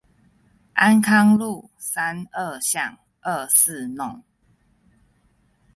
[0.73, 4.23] 安康路三二巷二四弄